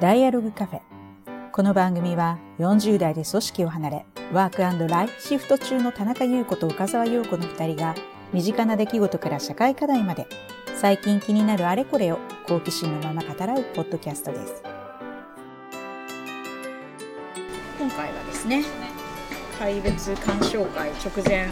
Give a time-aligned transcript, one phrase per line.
[0.00, 0.80] ダイアログカフェ。
[1.52, 7.94] この番組は40代で組織を離れ、ワークライフシフト中の田中優子と岡沢陽子の二人が、
[8.32, 10.26] 身近な出来事から社会課題まで、
[10.74, 12.18] 最近気になるあれこれを
[12.48, 14.62] 好奇心のまま語らうポッドキャストです。
[17.78, 18.64] 今回はですね、
[19.60, 21.48] 怪物鑑賞会直前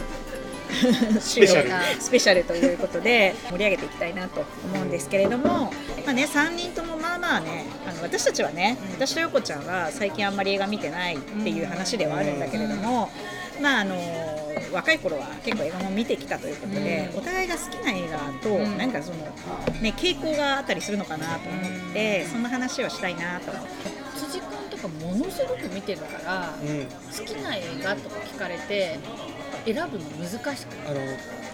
[1.21, 1.71] スペシャル
[2.01, 5.73] スペシャルということで盛り上げていきたいなと思うんですけれども、
[6.05, 6.92] まあね、3人とも
[7.33, 13.11] まあまあねあの私たちはね私と横ちゃんは最近あんまり映画見てないっていう話ではあるんだけれども、
[13.61, 13.97] まああの
[14.73, 19.19] 若い頃は結構映画も見てきたということで、お互いが好きな映画と、なんかその、
[19.83, 23.51] ね、傾向があったりするのかなと思って、そんな話をしたいなと。
[23.51, 23.71] 思って。
[24.19, 28.99] 辻君とかものすごく見てるから、うん、好きな映画とか聞かれて
[29.67, 31.01] 選ぶの難しくあの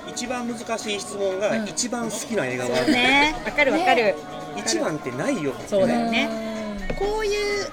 [0.09, 1.69] 一番難しい質問が、うん。
[1.69, 4.15] 一番好きな映画は、ね、わかるわかる。
[4.57, 6.31] 一番ってないよ、そうだよてね。
[6.98, 7.67] こういう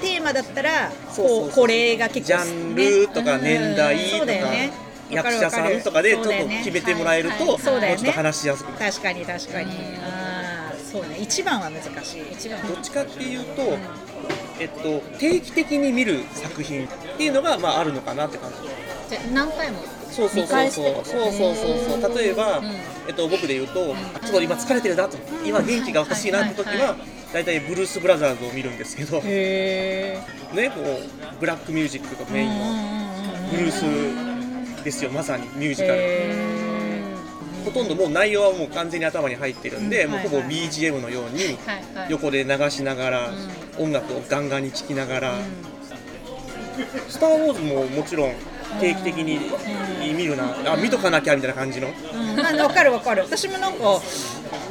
[0.00, 4.32] テーマだったら、こうこれが結ジ構ャンルとかね年代とか、
[5.10, 9.64] 役者さんとかでちょっと決めてもらえると、もうちょっと話しやすくなる確かに確かに。
[9.64, 10.04] うん。
[10.04, 11.18] ああ、そうね。
[11.20, 12.22] 一番は難しい。
[12.32, 13.78] 一番どっちかっていうと、
[14.60, 18.56] えっと、定期的に見る作品っていうのが、まあ、あるのかなって感じ。
[19.10, 19.82] じゃあ何回も？
[20.10, 21.04] そうそうそうそう。
[21.04, 22.66] そうそうそうそう例えば、うん。
[23.08, 25.16] えっと、僕で言うと、あちょっと今疲れてるなと。
[25.44, 26.86] 今元気が欲しいなって時はいはい。
[26.88, 30.70] はは大体ブルース・ブラザーズを見るんですけど、ね。
[30.70, 35.10] こうブラックミュージックがメインのブルースですよ。
[35.10, 36.34] まさにミュージカル、へ
[37.66, 40.12] ほとんどもう内容はもう完全に頭に入ってるんで、うん。
[40.12, 41.58] もうほぼ BGM のように
[42.08, 45.34] 横で流しながら、う音楽をガンガンに聴きながら、
[47.08, 48.32] スター・ウォーズももちろん
[48.80, 49.40] 定期的に
[50.14, 51.88] 見るな、あ見とかなきゃみたいな感じの？
[51.88, 52.40] うん。
[52.40, 53.22] あわかるわかる。
[53.22, 54.00] 私もなんか。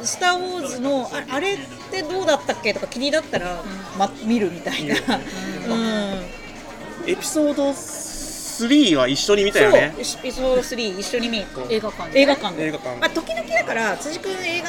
[0.02, 1.58] スター・ウォーズのああれっ
[1.90, 3.62] てどうだったっけとか気になったら、
[3.96, 7.08] ま、見るみたいな、うん。
[7.08, 9.92] エピソード3は一緒に見たよね。
[10.02, 10.20] そう。
[10.20, 12.20] エピソード3一緒に見映画館で？
[12.20, 12.66] 映画館で。
[12.66, 12.96] 映画館。
[13.00, 14.68] まあ、時々だから辻君映画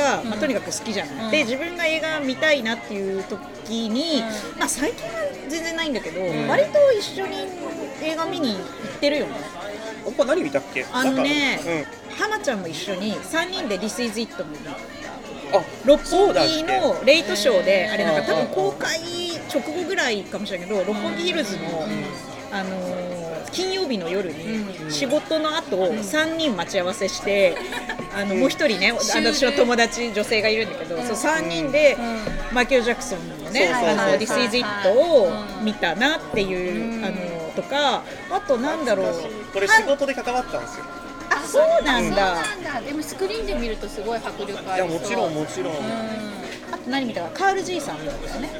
[0.00, 1.30] が、まあ、とにかく好きじゃない、うん。
[1.30, 4.22] で自分が映画見たいなっていう時に、
[4.56, 5.12] うまあ、最近は
[5.48, 6.48] 全然ないんだけど、ん。
[6.48, 7.36] 割と一緒に
[8.02, 9.32] 映画見に行ってるよね。
[10.04, 10.84] おっぱ何見たっけ？
[10.92, 11.86] あのね
[12.18, 14.64] なんちゃんも一緒に3人で「This is It」見に
[15.52, 18.98] うん、あ六本木のレイトショーであれなんか多分うん公開
[19.52, 21.86] 直後ぐらいかもしれないけど六本木ヒルズの、
[22.50, 27.54] あのー金曜日の夜に仕事の後3人待ち合わせして、
[28.16, 31.98] あのもう一人ね私の友達女性がいるんだけど、そう3人で
[32.50, 33.88] マイケル・ジャクソンのね「そうそうそう。
[33.88, 35.30] あの This is It」を
[35.62, 37.16] 見たなっていう、あの
[37.54, 39.14] とかあとなんだろう。
[39.52, 40.84] これ仕事で関わったんですよ。
[41.30, 42.80] あそうなんそうだなんだ。
[42.80, 47.30] でもスクリーンで見るとすごい迫力ありそういやもちろんもちろん、あと何見たか。
[47.32, 48.50] カール・ジーさん見たんですよね。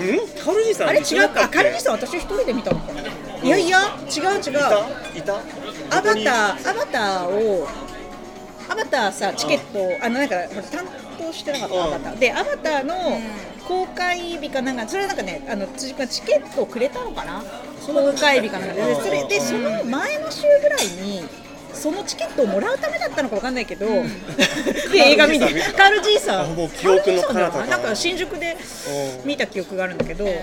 [0.00, 0.98] うんカルジさんあれ？
[0.98, 1.58] 違う一緒だったっけ？
[1.58, 3.02] あカルジさん私一人で見たのかな。
[3.02, 4.38] いやいや違う違う。
[4.38, 4.88] いた？
[5.18, 5.34] いた？
[5.90, 7.68] アバターアバターを
[8.68, 10.84] アバターさチケットあのなんかほら担
[11.18, 11.74] 当してなかった。
[11.74, 11.82] うん。
[11.82, 12.18] アバター。
[12.18, 12.94] でアバターの
[13.66, 17.42] 公開日かなんかそれはなんかねあのチケットをくれたのかな？
[17.86, 18.74] 公開日かなんか。
[18.74, 21.24] ででそれでその前の週ぐらいに
[21.72, 23.86] そのチケットをもらうためだったのかわかんないけど、
[24.90, 28.56] で映画見にカール・ジーさんあもう記憶の彼方なんか新宿で
[29.20, 30.34] うん見た記憶があるんだけど、なん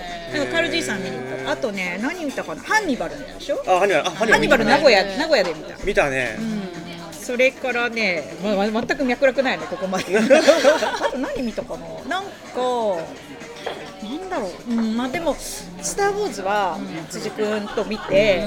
[0.46, 1.50] かカール・ジーさん見に行った。
[1.50, 2.62] あとね何見たかな？
[2.62, 3.60] ハンニバルでしょ？
[3.66, 4.06] あハニバル。
[4.06, 5.76] あハニバルハンニバル名古屋名古屋で見た。
[5.84, 6.38] 見たね、
[7.24, 10.16] それからね、まあ、ま全く脈絡ないねここまで。
[10.20, 11.86] あと何見たかな？
[12.08, 12.30] なんか
[14.02, 16.78] なんだろう、うん、まあでも「スター・ウォーズ」は
[17.10, 18.46] 辻君と見て、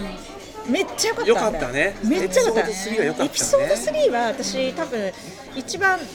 [0.68, 1.36] めっちゃ良かったんだよ。
[1.36, 1.96] かったね。
[2.04, 2.70] めっちゃ良かった。
[2.70, 3.26] エピソード3は良かったね。
[3.26, 5.14] エピソード3は私多分
[5.56, 6.06] 一番好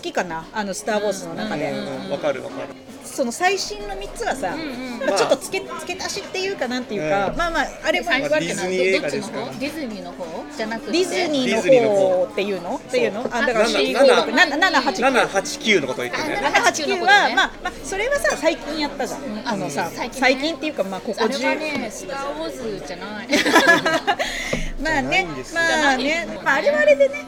[0.00, 0.46] きかな？
[0.52, 2.68] あの「スター・ウォーズ」の中で、うんわかるわかる。
[3.04, 4.58] その最新の3つはさ、ん
[5.00, 7.36] まあ、ちょっと付け付け足しっていうかなんていうか、うん。
[7.36, 9.58] まあまああれも最初ってディズニーの方？
[9.58, 10.24] ディズニーの方？
[10.56, 10.92] じゃなくて？
[10.92, 12.24] ディズニーーのの方。
[12.24, 12.76] 方っていうの？
[12.76, 13.20] っていうの？
[13.20, 16.40] あだからな4な5 6 7 8 9 789のこと言ってね。
[16.42, 20.20] あ789は、まあ、まあそれはさ最近やったじゃん、あのさ最近ね。
[20.20, 23.28] 最近っていうかまあここあれは10ねスター・ウォーズじゃない。
[24.82, 27.24] まあねまあね、まあ、あれはあれでね、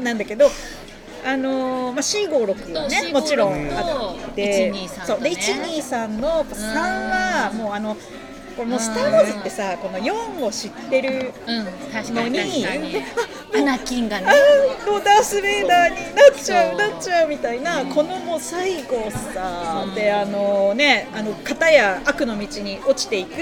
[0.00, 0.50] うなんだけど
[1.24, 7.96] あのーまあ、C56 はねもちろん456あとって123そうでとね123の3はもうあの
[8.56, 13.02] これもう「スター・ウォーズ」ってさこの4を知ってるのにに確かに。
[13.54, 14.26] アナキンがね。
[14.26, 23.36] あーローダース・ベイダーになっちゃうなっちゃうみたいなこのもう最後さ、であのねあの片や悪の道に落ちていく、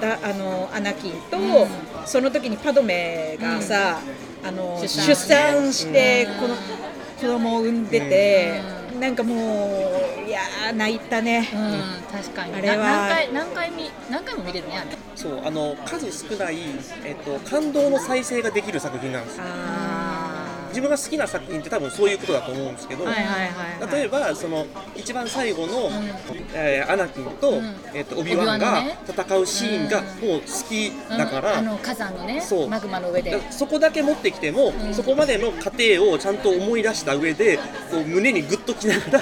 [0.00, 1.38] だあのアナキンと、
[2.06, 4.00] その時にパドメがさ、
[4.44, 6.56] あの出産してこの
[7.20, 8.60] 子供を産んでて、
[8.98, 12.54] なんかもういやー泣いたね、うん確かに。
[12.54, 12.76] あれは。
[12.76, 14.90] な何回何回見何回も見れるねあれ。
[15.14, 16.58] そうあの数少ない、
[17.04, 19.44] えっと、感動の再生ができる作品なんですよ。
[19.46, 19.91] あ
[20.72, 23.48] 自分が好きな作品って多分そういうことだと思うんですけど、ーはいはいはい、
[23.80, 24.66] はい、例えばその
[24.96, 25.90] 一番最後の、
[26.54, 27.74] えーアナキンと,、うん。
[27.94, 28.98] えっとオビワンオビワがンのね。
[29.06, 31.58] 戦うシーンがもう好きだから、うん。
[31.58, 32.68] あの火山のねそう。
[32.68, 33.30] マグマの上で。
[33.30, 34.94] だそこだけ持ってきても、ん。
[34.94, 37.58] そこまでの過程をちゃんと思い出した上で
[37.90, 39.20] こう胸にグッときながら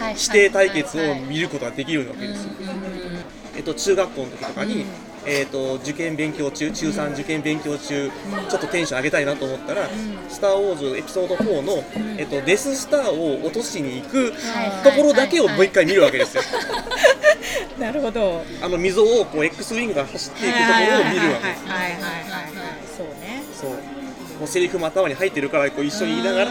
[0.00, 2.50] はい指定対決を見ることができるわけですよ。
[2.60, 3.24] うんうんうん。
[3.56, 8.10] えっと、中学校の時とかに、うんえっと、受験勉強中中3受験勉強中、
[8.48, 9.88] ちょっとテンション上げたいなと思ったら
[10.28, 11.84] 「スター・ウォーズ」エピソード4の、
[12.16, 16.42] えっと、デススターを落としに行くはいところだけをもう一回見るわけですよ。
[17.78, 21.72] なるほどあの溝をこう X ウィングが走っていくところを見るわけですよ。
[21.72, 22.50] はいはいはい
[22.96, 23.70] そうねそう
[24.40, 26.50] もうセリフも頭に入ってるからこう一緒に言いながら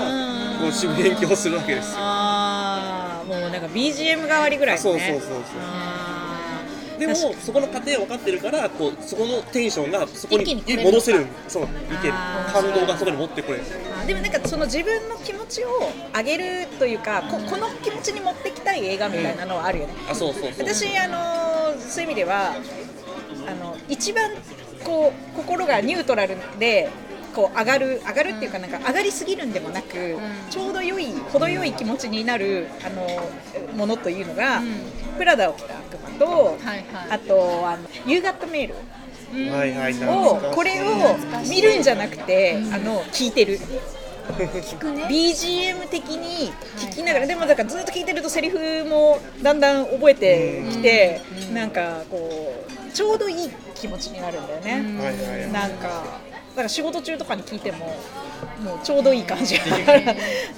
[0.60, 1.92] こう主勉強するわけですよ。
[1.98, 5.89] ああもうなんか BGM 代わりぐらいのねそうそうそうそう
[7.00, 11.26] でもそこの過程分かってるからこうそこのテンションがそこに戻せる。
[11.48, 11.68] そうい
[12.02, 12.14] ける。
[12.52, 13.64] 感動がそこに持ってこれる。
[14.06, 15.70] でもなんかその自分の気持ちを
[16.16, 20.68] 上げるというかここの気持ちに持ってきたい映画みたいなのはあるよね、あそうそうそう。
[20.68, 22.56] 私あのーそういう意味では
[23.48, 24.32] あの一番
[24.84, 26.90] こう心がニュートラルで
[27.30, 30.18] こう上がる上がるっていうかなんか上がりすぎるんでもなく、
[30.50, 33.08] ちょうど良い程よい気持ちになるあの
[33.76, 34.62] ものというのが、
[35.18, 36.58] プラダを着た悪魔と、
[37.10, 38.76] あとあの夕方メール
[40.10, 41.18] をこれを
[41.48, 43.60] 見るんじゃなくて、あの聞いてる。
[44.30, 45.06] 聞くね。
[45.06, 51.22] BGM 的に聞きながら、でもだからずっと聞いてるとセリフもだんだん覚えてきて、
[51.52, 55.52] なんかこうちょうどいい気持ちになるんだよね、はいはいはい。
[55.52, 56.29] なんかだ
[56.60, 57.98] から仕事中とかに聞いても
[58.64, 60.04] もうちょうどいい感じがある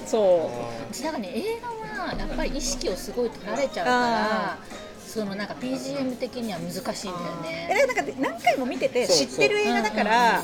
[0.06, 0.50] そ
[0.90, 1.02] う。
[1.02, 1.42] だからね映
[1.96, 4.58] 画はやっぱり意識をすごい取られちゃうから
[5.06, 7.24] そのなんか BGM 的には難しいんだよ
[7.70, 10.42] えねなんか何回も見てて知ってる映画だから。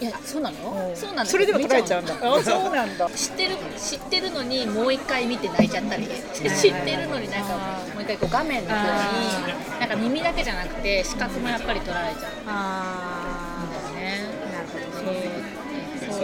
[0.00, 0.88] いやそうなの？
[0.88, 0.96] うん。
[0.96, 2.14] そうなんだそれでも取られちゃうんだ。
[2.14, 3.10] 見あそうなんだ。
[3.10, 6.06] 知ってる知ってるのにもう一回見て泣いちゃったり。
[6.06, 7.54] 知ってるのになんか
[7.94, 13.19] もう一回こう画面の方になんか耳だけじゃなくて視覚もやっぱり取られちゃあうん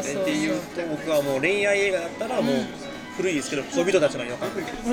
[0.06, 2.56] ねそれで言うと僕はもう恋愛映画だったらもう
[3.17, 4.49] 古いですけど小人たちの予感。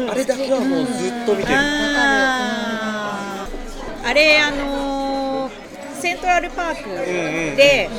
[0.10, 1.57] あれだけはもうずっと見てる。
[4.06, 5.63] あれあのー
[6.04, 6.89] セントラルパーク
[7.56, 7.89] で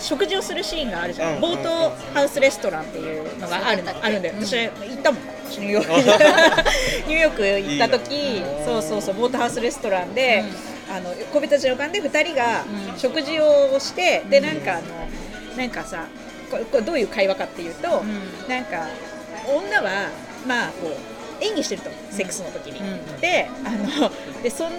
[0.00, 4.34] 食事をするシーンがあるじゃん、うんボートハウスレストランっていうのがあるんだあるんだよ。
[4.40, 5.22] 私行ったもん。
[5.22, 5.92] ニューヨーク。
[7.08, 10.42] ニューヨーク行った時そうそうそうボートハウスレストランで、
[10.90, 12.64] あの小人たちの館で2人が
[12.96, 14.82] 食事をして、でなんかあの
[15.56, 16.06] なんかさ
[16.58, 18.02] これどういう会話かっていうと、
[18.48, 18.86] なんか
[19.46, 20.08] 女は
[20.46, 22.80] まあこう演技してるとセックスの時に、
[23.20, 24.72] であのでそん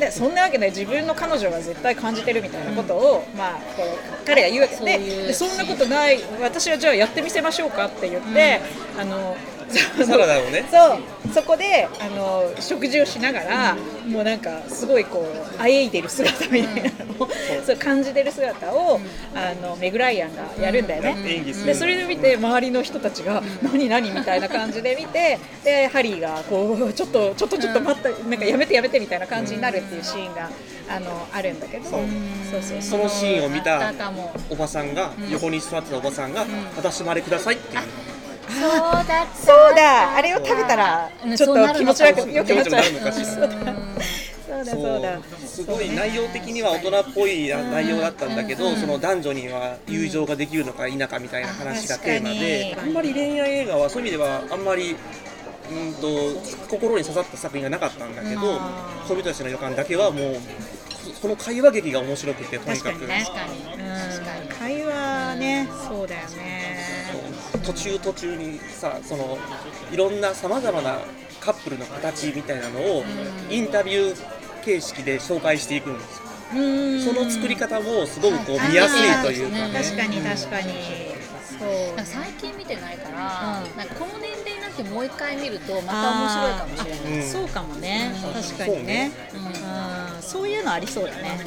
[0.00, 0.70] なそんなわけない。
[0.70, 4.76] 自分の彼女が絶対感じてるみたいなことを、まあこう彼が言うわけ。
[4.76, 6.22] でそんなことない。
[6.40, 8.60] 私はじゃあやってみせましょうかって言って、
[8.98, 9.36] あの
[9.68, 10.98] サラダをねそう。
[11.34, 13.76] そこであの食事をしながら、
[14.06, 17.28] もうなんかすごいこうあえいでる姿みたいなのを、
[17.66, 19.00] そう感じてる姿を、
[19.34, 21.42] あのメグライアンがやるんだよね。
[21.64, 30.48] でそれで見て周りの人たちが「何何?」みたいな感じで見てでハリーがこう「ちょっとちょっとちょっと待ったなんかやめてやめて」みたいな感じになるっていうシーンが
[30.88, 31.84] あのあるんだけど。
[31.90, 32.00] そう。
[32.50, 33.92] そうそうそのシーンを見た
[34.48, 37.82] おばさんが横に座ってたおばさんが「私もあれください」っていう
[38.48, 39.26] そうだった。
[39.34, 40.16] そうだ。
[40.16, 41.36] あれを食べたらうん。
[41.36, 42.84] ちょっと気持ち悪くよくなっちゃう。
[42.84, 44.64] そうだそうだ。
[44.64, 45.18] そうだ。
[45.46, 48.10] すごい内容的には大人っぽい内容だ。
[48.10, 48.44] ったんだ。
[48.44, 54.96] けど、その男女には友情ができるのか否かみたいな話がテーマで、あんまり恋愛映画はそういう意味ではあんまり
[55.70, 56.06] うんと
[56.68, 58.22] 心に刺さった作品がなかったんだ。
[58.22, 59.84] けどあー小人たちの予感だ。
[59.84, 60.40] けはもうこ
[61.22, 63.44] この会話劇が面白くてとにかく確かに確か
[64.42, 66.14] に会話ねそうだ。
[66.14, 66.65] よね
[67.66, 69.38] 途中途中にさその
[69.92, 71.00] いろんなさまざまな
[71.40, 73.04] カップルの形みたいなのを
[73.50, 76.26] インタビュー形式で紹介していくんですよ。
[76.54, 77.00] うん。
[77.00, 79.68] その作り方もすごくこう見やすいというか。
[79.68, 80.72] ね確かに確かに。
[81.58, 82.04] そう。
[82.04, 83.76] 最近見てないから、うん。
[83.76, 87.20] なんかこの年齢になってもう一回見るとまた面白いかもしれない。
[87.20, 89.12] うんそうかもね、確かにね。
[89.34, 90.22] うん。
[90.22, 91.38] そういうのありそうだね、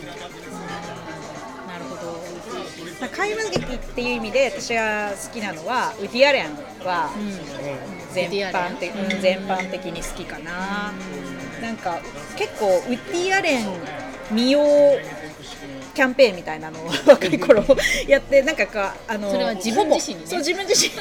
[3.00, 7.10] まあ会話劇っていう意味で私が好きなのはウディアレンは
[8.14, 10.92] 全般的、うん全般的に好きかな、
[11.62, 12.00] なんか
[12.36, 13.66] 結構ウッディアレン
[14.32, 14.66] 見よう
[15.94, 17.64] キャンペーンみたいなのを 若い頃
[18.08, 20.28] やってなんかかあのそれは自分自身にね。
[20.28, 20.94] そう自分自身。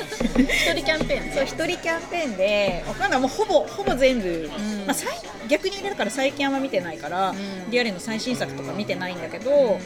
[0.43, 3.21] 一人キャンペーンそう一人キャンペーンでわかんない。
[3.21, 4.87] もうほぼほぼ全部、ん。
[4.87, 7.71] まあ、さい逆にだから最近あんま見てないから、ん。
[7.71, 9.79] リアルの最新作とか見てないんだけど、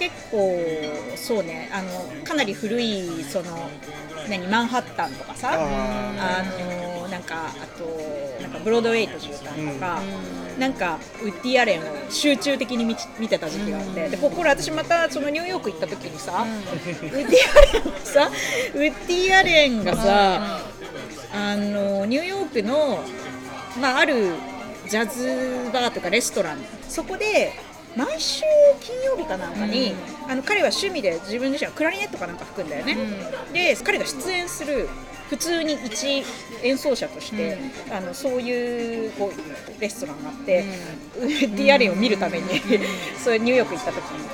[0.00, 0.58] 結構
[1.14, 3.68] そうねあのかなり古いその
[4.30, 6.42] 何マンハッタンとかさあ
[7.02, 7.84] のなんかあと
[8.40, 10.00] なんかブロードウェイと絨毯とか、
[10.58, 18.30] なんかウッディアレンを集中的に見ち見てた時期があって、でここれ私またそのニューヨーク行った時にさ、 ウッディアレンさ
[18.74, 20.60] ウッディアレンがさ、
[21.34, 23.04] あのニューヨークの、
[23.80, 24.34] まあ、ある
[24.88, 27.52] ジャズバーとかレストランそこで
[27.96, 28.42] 毎週
[28.80, 29.94] 金曜日かなんかに、
[30.28, 32.96] あの彼は趣味で自分自身はクラリネットかなんか吹くんだよね、
[33.52, 34.88] で彼が出演する
[35.28, 36.24] 普通に一
[36.62, 37.58] 演奏者として、
[37.90, 40.64] あのそういうこうレストランがあって、
[41.18, 42.48] ウッディアレンを見るために、
[43.22, 44.26] そうニューヨーク行った時に、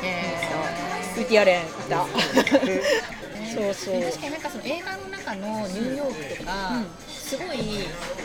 [1.18, 2.06] ウッディアレンいた
[3.54, 4.02] そうそう。
[4.02, 6.82] 確かになんかその映画の中のニューヨークとか、
[7.26, 7.58] すごい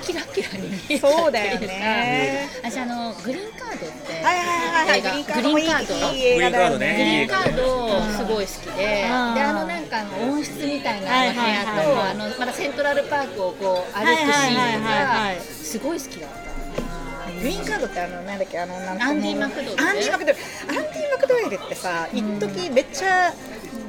[0.03, 2.48] キラキラに見えたそうだよね。
[2.63, 4.46] 私あのグリーンカードってはいはい
[4.86, 5.50] はいはいグリーンカード。
[5.51, 6.13] もいいグリーンカード。
[6.13, 7.58] いい映画だよグリーンカードね。
[7.58, 12.15] グリーンカードすごい好きで、であのなんかあの温室みたいなあの部はい屋はいはいはい。
[12.15, 16.51] とあのまだセントラルパークをこう歩くシーンはいはいはいはいがすごい好きだった。
[17.41, 23.34] グリーンカードってあのなんだっけあのなんかアンディマクドアンディマクドアンディマクドウェルってさ一時めっちゃ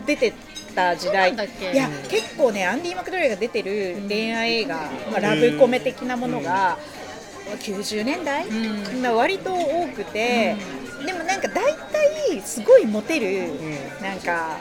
[0.07, 0.33] 出て
[0.73, 4.76] た時代いや結構ねアンディマクドウェルが出てる恋愛映画、
[5.11, 6.79] まあ、ラブコメ的なものが、
[7.61, 9.02] 90年代、ん。
[9.02, 10.57] まあ割と多くて、
[11.05, 13.50] でもなんか大体すごいモテる、
[14.00, 14.61] なんか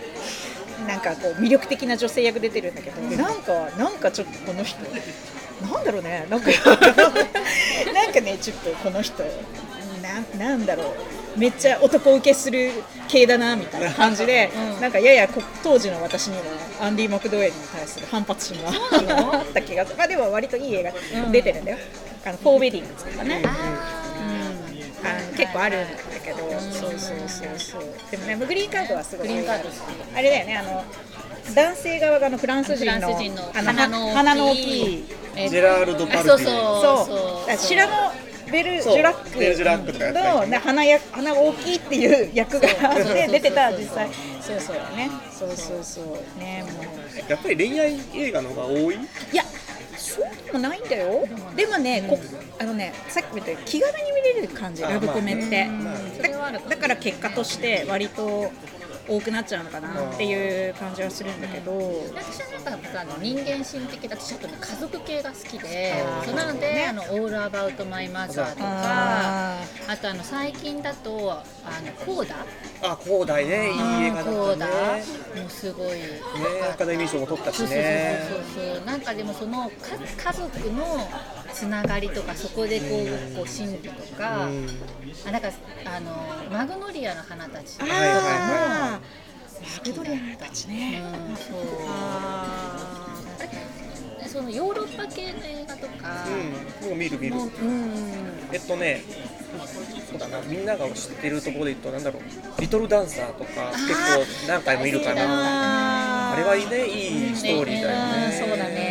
[0.87, 4.79] なんかこう魅力的な女性役出てるんだけど、なんかなんかちょっとこの人
[5.61, 6.49] なんだろうねなんか
[7.93, 9.23] なんかねちょっとこの人
[10.01, 12.71] なんなんだろうめっちゃ男受けする
[13.07, 16.43] 系だなみたいな感じで、なんかややこ当時の私には
[16.81, 19.97] アンディ・マクドウェルに対する反発心があった気がする。
[19.97, 20.91] まあでも割といい映画
[21.31, 21.77] 出てるんだよ、
[22.25, 27.81] あのフォーウェディングとかね、あの結構あるんだけど、そうそうそうそう。
[28.11, 29.77] でもねグリーンカードはすごいグリーンカード好き。
[30.15, 30.83] あれだよねあの
[31.55, 37.57] 男性側があのフランス人のあ鼻の大きい鼻の大きいえジェラールド・パルティそうそうそう
[38.51, 39.15] ベルジュラッ
[39.79, 44.09] クのな鼻や鼻が大きいっていう役があって出てた実際。
[44.41, 45.09] そうそうだね。
[45.31, 46.39] そうそうそう。
[46.39, 47.31] ねもう。
[47.31, 48.95] やっぱり恋愛映画の方が多い？
[48.95, 48.99] い
[49.33, 49.43] や
[49.97, 51.27] そうでもないんだよ。
[51.55, 52.19] でもね、こ
[52.59, 55.69] あのねさっきも言ったように気軽に見れる感じあラブコメって、
[56.69, 58.51] だから結果として割と
[59.07, 61.71] 多くなっちゃうのかなっていう感じはするんだけど、
[62.13, 66.25] 私はなんかさあの人間心的だとちょっとね家族系が好きであー。
[66.25, 71.43] そうなので、あのオールアバウトマイマザーとかああとあの最近だとあ
[71.83, 72.35] のコーダ。
[72.83, 73.71] あ広大ね。
[73.71, 74.65] いい映画だコーダ。
[74.65, 75.87] ったねもうすごい。
[75.87, 75.97] ね
[76.71, 78.85] アカデミー賞も取ったしそうそうねそうそうそう。
[78.85, 79.73] なんかでもそのか
[80.31, 81.09] 家族の
[81.53, 84.67] つながりとかそこでこうこう心理とか、うん。
[85.27, 85.49] あなんか
[85.85, 86.11] あの
[86.51, 88.99] マグノリアの花たちとかも、マ
[89.83, 91.57] グドリアのたちね、うん、そう。
[91.87, 93.07] あ
[94.27, 96.25] そのヨーロッパ系の映画とか、
[96.81, 96.87] うん。
[96.89, 97.35] もう見る見る。
[97.35, 97.91] もううん。
[98.53, 99.03] えっとね
[100.09, 100.41] そうだな。
[100.41, 102.21] みんなが知ってるところで言うとなんだろう。
[102.61, 108.25] リトルダンサーとか結構何回もいるかなあれはいいねいいストーリーだよね。
[108.31, 108.90] うんそうだね。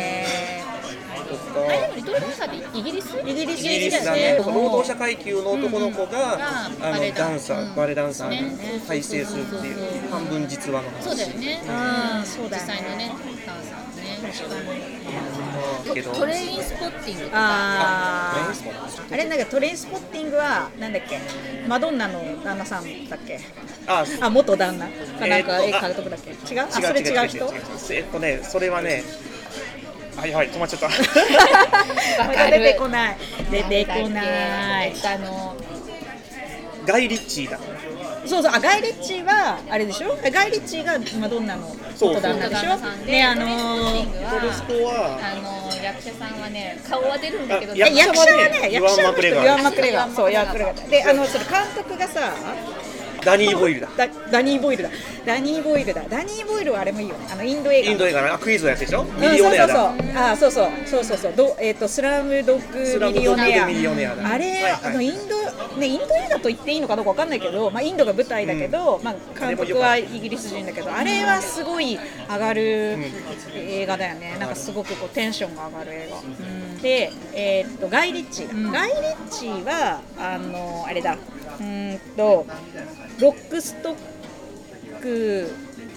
[1.51, 3.17] かあれでもリトルダンサーってイギリス。
[3.19, 4.37] イギリスイギリスだね。
[4.37, 6.41] 労働者階級の男の子が、うん。
[6.41, 7.75] あバレエダンのダンサー、うん。
[7.75, 8.41] バレエダンサーね。
[8.41, 11.03] が大成するっていう半分実話の話。
[11.03, 11.61] そうだよね。
[11.63, 12.25] うん。
[12.25, 13.11] そうだ実際のね
[13.45, 14.19] ダンサーね。
[15.87, 17.37] だけどトレインスポッティングとか。
[17.37, 18.53] あ
[19.11, 21.19] あれなんかトレインスポッティングはなんだっけ？
[21.67, 23.39] マドンナの旦那さんだっけ？
[23.87, 24.05] あ。
[24.21, 24.87] あ元旦那。
[24.87, 26.31] かなんか絵監督だっけ？
[26.53, 26.61] 違う？
[26.61, 27.53] あそれ違う人？
[27.93, 29.03] えっとねそれはね
[30.15, 30.89] はいはい止まっちゃった。
[32.51, 33.17] 出てこない。
[33.49, 34.89] 出てこない。
[34.89, 35.55] えっとあの
[36.85, 37.59] ガイ・リッチーだ。
[38.25, 40.15] そうそうあガイ・リッチーはあれでしょ？
[40.31, 42.13] ガイ・リッチーがマドンナのそう。
[42.13, 42.77] 元旦那でしょ？
[43.05, 43.53] ねあのあの
[45.83, 52.33] 役者さんはね顔は出るんだけど役者はね役者はね役者の人ユアンマクレガーユアン・マクレガーそうユアン・マクレガーであのそれ監督がさ
[53.23, 53.87] ダニー・ボイルだ。
[53.97, 54.89] ダダニー・ボイルだ。
[55.25, 56.01] ダニー・ボイルだ。
[56.09, 57.27] ダニー・ボイルはあれもいいよね。
[57.31, 59.03] あのインド映画インド映画のあクイズのやつでしょ？
[59.03, 59.73] ミうんリオネアだ。
[59.75, 60.17] そうそうそう。
[60.17, 60.69] あそうそう。
[60.85, 61.33] そうそうそう。
[61.35, 64.27] どえっ、とスラムドッスラグムドッグミリオネアミリオネアだ。
[64.27, 64.79] あれ、はいはい。
[64.85, 71.99] あのインドねインド映画と言っていいのかどうかわかんないけど、まあインドが舞台だけど、まあ監督はイギリス人だけど、あれはすごい
[72.29, 72.97] 上がる
[73.55, 74.35] 映画だよね。
[74.39, 76.81] なんかすごくこうテンションが上がる映画。
[76.81, 78.43] で、えっ、とガイリッチ。
[78.43, 81.15] ーだ、ガイリッチーはあのあれだ。
[81.61, 82.45] うーんと
[83.19, 83.95] ロックストッ
[85.01, 85.51] ク。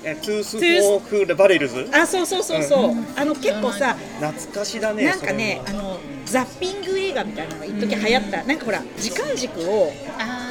[0.06, 1.88] えトゥース・フォーク・バレルズ？
[1.90, 9.90] あそうそうそうそう、あの結構さ懐かしだねなんかねあのザッピング映画みたいなのが一時流行った、なんかほら時間軸を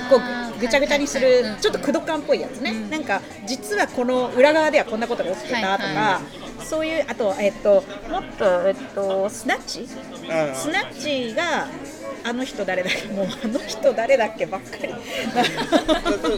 [0.10, 0.20] こ
[0.58, 2.89] うぐちゃぐちゃにするちょっと駆動感っぽいやつね、うん。
[2.89, 6.22] なんか実はこの裏側ではこんなことが起きてたとか、はいは
[6.63, 9.88] そういうあとえっともっとえっとスナッチ？
[10.32, 11.67] ああスナッチが
[12.25, 13.08] あの人誰だっけ？
[13.10, 14.94] もうあの人誰だっけばっかり。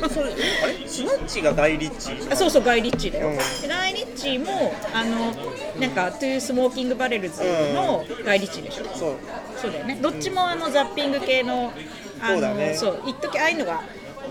[0.10, 0.88] それあれ？
[0.88, 2.12] スナッチがガイ・リッチ？
[2.12, 3.36] ーあそうそうガイ・リッチーだよ、うん。
[3.38, 5.32] でガイ・リッチーもあの
[5.80, 9.16] なんかトゥースモーキング・バレルズのガイ・リッチーでしょ、そう。
[9.62, 10.00] そうだよね。
[10.02, 11.72] どっちもあのザッピング系の
[12.20, 12.74] あのそうだね。
[12.74, 13.84] そう一時ああいうのが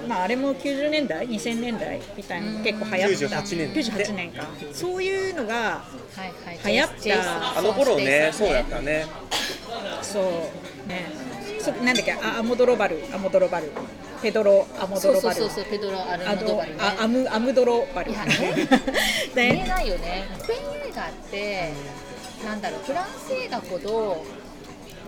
[0.08, 2.00] まああれも90年代？2000年代？
[2.16, 3.37] みたいなの結構流行った。
[3.38, 3.73] 98年。
[3.73, 4.44] 98年か。
[4.73, 5.84] そういうのがは
[6.16, 6.20] い
[6.64, 6.75] はい。
[6.75, 6.99] 流行った。
[7.00, 9.06] ジェイソンあの頃ねそうだったね。
[10.02, 10.25] そう。
[10.88, 11.06] ね。
[11.16, 11.33] そ
[11.73, 13.71] なんだっけあアモドロバルアモドロバル。
[14.23, 15.37] ペドロアモドロバル。
[15.37, 16.78] そうそうそうペドロ・アルモドバルね。
[16.80, 18.11] あアムアムドロバル。
[18.12, 18.35] いや ね。
[19.35, 20.25] 見えねないよね。
[20.40, 21.73] スペイン映画って
[22.44, 24.25] なんだろうフランス映画ほど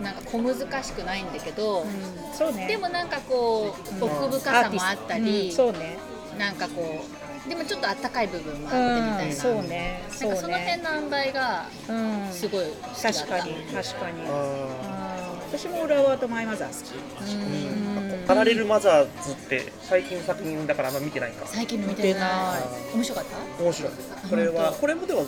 [0.03, 1.89] なんか小難しくないんだけど、うん
[2.37, 2.67] そうね。
[2.67, 5.97] でもなんかこう奥深さもあったり、うんそうね。
[6.39, 7.01] なんかこ
[7.47, 12.33] うでもちょっとあったかい部分もあってみたいな、うんそうねそうなんかその辺ねの塩梅がうん。
[12.33, 13.21] すごい好きだった。
[13.23, 14.23] 確かに確かに。
[14.29, 15.06] あうん
[15.49, 18.26] 私も浦和とマイマザー好き。
[18.26, 21.47] パラレルマザーズって最近の作品だからあんま見てないか。
[21.47, 22.95] 最近の見てない。
[22.95, 23.25] 面白かっ
[23.57, 23.62] た？
[23.62, 23.93] 面白い
[24.31, 25.25] これはこれもでも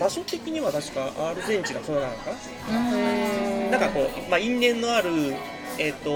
[0.00, 2.30] 場所的には確かアルゼンチンがそうなのか
[2.70, 3.70] うん。
[3.70, 5.10] ななんかこう、まあ、因縁のある、
[5.78, 6.10] えー、と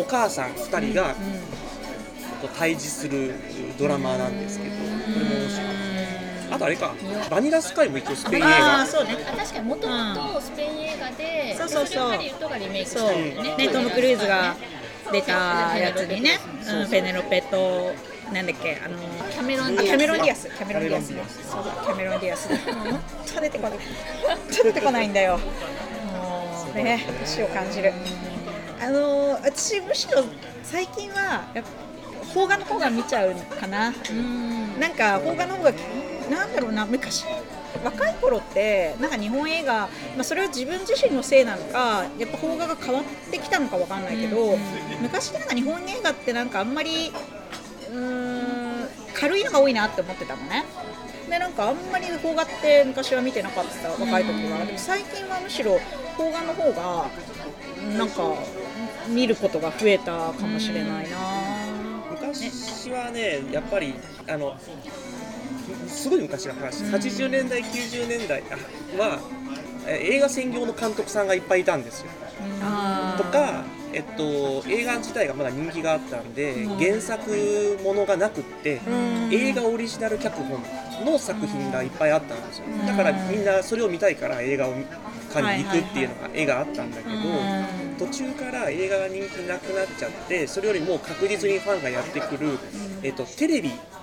[0.00, 1.14] お母さん2人が
[2.42, 3.32] こう対峙する
[3.78, 4.80] ドラマなんですけどこ
[5.18, 5.66] れも面白い
[6.50, 6.94] あとあれか。
[7.30, 8.78] バニラスカイも一応スペイン映画。
[8.78, 9.16] ああそうね。
[9.32, 12.10] あ確かにもともとスペイン映画で、そうそうそう。
[12.10, 14.56] ハリウッドがリメイクしたそうんだよねねトム・クルーズが
[15.12, 15.32] 出た
[15.78, 16.38] やつにね。
[16.62, 16.90] そううん。
[16.90, 17.92] ペネロペと
[18.32, 18.98] なんだっけあの
[19.30, 19.86] キャメロン・あディアス。
[19.86, 20.48] キャメロン・ディアス。
[20.48, 21.48] キャメロン・ディアスキャメロンディアス。
[21.50, 22.48] そうキャメロン・ディアス。
[22.48, 23.00] 本
[23.34, 23.78] 当出てこない。
[23.78, 25.38] 本当出てこないんだよ。
[25.38, 27.92] もうね死を感じる。
[28.82, 30.24] あの私むしろ
[30.62, 31.70] 最近はやっぱ
[32.32, 33.88] 邦画の方が見ちゃうかな。
[33.88, 34.78] うん。
[34.80, 35.72] なんか邦画の方が
[36.30, 37.24] なんだろうな昔。
[37.84, 39.72] 若い頃ってなんか日本映画、
[40.16, 44.58] まあ、それは自分自身のせいなのかやっぱ邦画が変わってきたのかわかんないけど、
[45.00, 47.12] 昔なんか日本映画ってなんかあんまり
[47.90, 50.64] うーん軽いのが多いなって思ってたのね。
[51.28, 55.78] でなんかあんまり邦画って昔は見てなかった若い時はでも最近はむしろ
[56.16, 57.06] 邦画の方が
[57.96, 58.34] なんか
[59.08, 61.16] 見ることが増えたかもしれないな、
[62.10, 63.94] 昔はねやっぱり
[64.28, 64.56] あの
[65.90, 66.84] すごい昔の話。
[66.84, 68.42] 80年代90年代
[68.98, 69.18] は
[69.86, 72.06] え映画専業の監督さんがいっぱいいたんですよ。
[73.16, 79.34] とか、えっと、映画自体がまだ人気があったんで、原作ものがなくって、うん。
[79.34, 80.62] 映画オリジナル脚本
[81.04, 84.74] の作品がいっぱいあったんですよ、だからみんなそれを見たいから映画を
[85.32, 92.58] 館に行くっていうのが絵があったんだけど、途中から映画が人気なくなっちゃってそれよりも確実にファンがやってくる、
[93.02, 93.99] えっと、テレビうん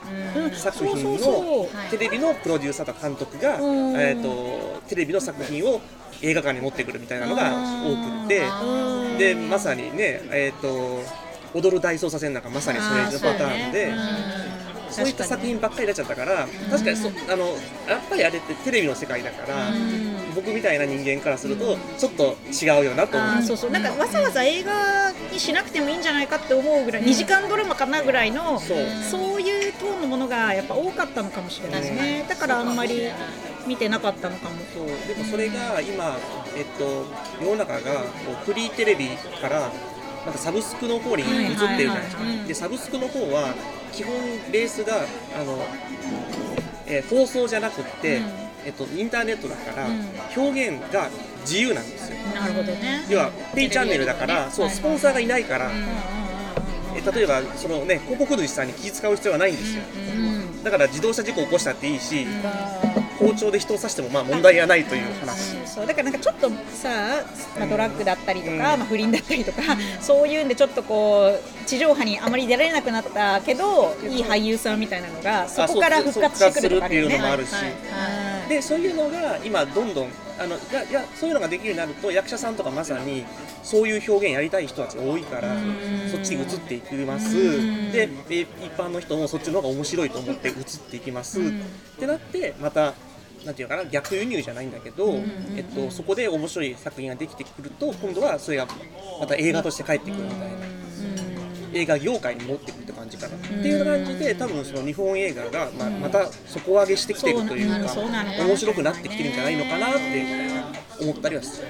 [0.53, 3.95] 作品のテレビのプロデューサーと監督が、うん。
[3.99, 5.81] えー、とテレビの作品を
[6.21, 7.51] 映画館に持ってくるみたいなのが
[7.83, 11.01] 多くってうんでまさにね、えー、と
[11.53, 13.93] 踊る大捜査線なんかまさにそれのパターンで。
[14.97, 17.47] そういった作品ばっかりになっちゃったから確かにそあの
[17.87, 19.71] やっぱりあれってテレビの世界だから
[20.35, 23.43] 僕みたいな人間からするとちょっと違うよなと思う。
[23.43, 23.71] そうそう。
[23.71, 28.77] なんかわざわざ映画にしなくてもいいんじゃないかって思うぐらい、2時間ドラマかなぐらいのそう。
[29.09, 33.09] そういうトーンのものがやっぱ多かったのかもしれないですねだからあんまり
[33.65, 34.55] 見てなかったのかも。
[34.73, 34.87] そう。
[35.07, 36.17] でもそれが今、
[36.55, 37.05] えっと、
[37.43, 39.09] 世の中がこうフリーテレビ
[39.41, 39.71] から
[40.27, 43.55] なんかサブスクの方に移ってるじゃないですか、でサブスクの方は
[43.93, 44.13] 基本
[44.51, 45.05] ベースが
[45.39, 45.65] あの、
[46.85, 48.23] えー放送じゃなくって、うん。
[48.65, 50.05] えっと、インターネットだから、うん。
[50.35, 51.09] 表現が
[51.41, 52.17] 自由なんですよ。
[52.35, 53.05] なるほどね。
[53.09, 55.71] 要はペイチャンネルだから、そうスポンサーがいないから、
[56.93, 59.83] え例えばその、ね、広告主さんに気遣う必要はないんですよ、
[60.63, 62.27] だから自動車事故を起こしたっていいし、
[63.19, 67.23] 包丁で人を刺してもまあ問題がないという話、そうだからなんかちょっとさ、
[67.57, 68.59] まあ、ドラッグだったりとか、うん。
[68.59, 69.61] まあ、不倫だったりとか、
[70.01, 77.53] そういうんでちょっとこう地上波にあまり出られなくなったけどいい俳優さんみたいなのがそこから復活してくるっていうのもあるし。
[77.53, 83.25] はいでそういうのが今どんどんあのいやいやそういうのができるようになると役者さんとかまさに
[83.63, 85.55] そういう表現やりたい人たちが多いから
[86.11, 87.35] そっちに移っていきます。
[87.91, 90.55] でで一般の人もそっちの方が面白いと思って移っ
[90.89, 91.39] ていきます。
[91.41, 91.43] っ
[91.99, 92.93] てなってまた
[93.47, 95.21] なんていうのかな逆輸入じゃないんだけど、
[95.55, 98.67] えっと、そこで面白い作品ができてくると今度はそれが
[99.19, 100.77] また映画として帰ってくるみたいな。
[101.73, 110.25] 映画業界に持ってくるって感じかな、っていう感じで多分その日本映画がままた底上げしてきてるというか、そうなの面白くなってきてるんじゃないのかなって
[111.01, 111.67] 思ったりはする。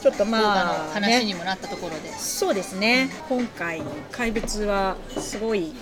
[0.00, 3.10] ちょっとまあ、ね、話にもなったところで、そうですね。
[3.28, 5.74] 今回怪物はすごい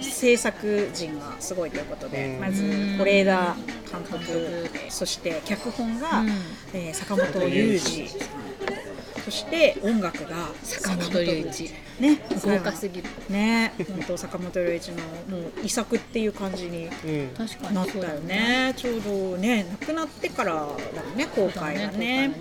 [0.00, 2.40] 制作陣がすごいということで、うん。
[2.40, 3.56] まず是枝
[3.90, 6.28] 監督そして脚本が、うん。
[6.74, 8.08] えー坂本龍二
[9.26, 13.08] そして音楽が坂本龍一ね豪華すぎる。
[13.28, 17.28] ね本当坂本龍一のもう遺作っていう感じにうん。
[17.36, 17.74] 確かに。
[17.74, 18.72] なったよね。
[18.76, 22.36] ちょうどね亡くなってからだもんね公開がね。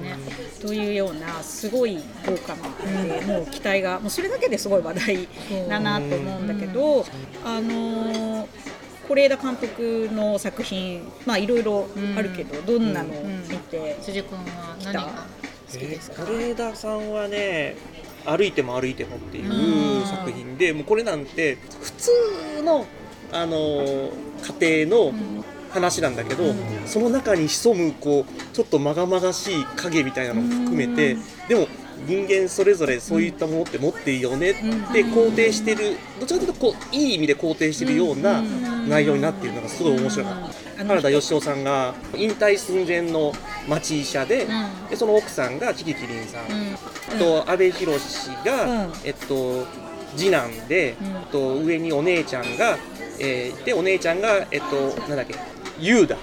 [0.61, 5.27] というようなすごい豪華なで、もう期待がもうそれだけですごい話題
[5.67, 7.03] だなと思うんだけど、
[7.43, 8.47] あのー
[9.07, 11.87] 是枝監督の作品まあいろいろ
[12.17, 15.27] あるけど、どんなのを見て、辻君は何が
[15.71, 17.75] 好きですか、是枝さんはね
[18.25, 20.05] 「歩いても歩いても」っていううん。
[20.05, 22.11] 作品でもうこれなんて普通
[22.63, 22.85] の、
[23.31, 24.11] あの
[24.59, 25.13] 家庭の
[25.71, 26.53] 話なんだけど、
[26.85, 31.17] その中に潜むこうちょっとまがまがしい影みたいなのも含めて、
[31.49, 31.67] でも
[32.07, 34.53] 人間それぞれそういったものって持っていいよねっ
[34.93, 38.41] て肯定してるどちらかというとこういい意味で肯定してるような
[38.87, 40.65] 内容になっているのがすごい面白かった。
[40.85, 43.31] 原田芳雄さんが引退寸前の
[43.67, 44.47] 町医者で,、ん。
[44.89, 47.87] でその奥さんがキキキリンさん、と阿部寛
[48.43, 48.93] が、うん。
[49.03, 49.65] えっと、
[50.17, 50.95] 次男で、
[51.31, 52.77] と、上にお姉ちゃんが、
[53.19, 55.35] えーいてお姉ちゃんが、えっと、なんだっけ
[55.79, 56.17] 優だ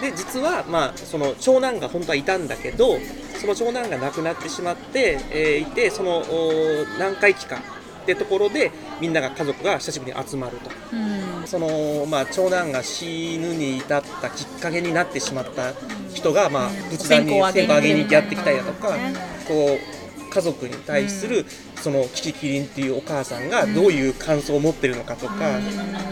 [0.00, 2.98] で実は、まあ、その長男が本当はいたんだけど
[3.40, 7.56] その長男が亡くなってしまって、えーいてそのお何回期か
[8.02, 8.70] ってところで
[9.00, 10.70] みんなが家族が久しぶりに集まると。
[10.92, 10.96] う
[11.44, 11.46] ん。
[11.46, 15.74] そのまあ、長男が死ぬに至ったきっかけになってしまった
[16.12, 19.14] 人が、まあ、仏壇に線香をあげにやってきたりだとか、ね
[19.46, 21.46] こう家族に対する、
[21.80, 25.34] そのキキキリンっていうお母さんがどういう感想を持ってるのかとか、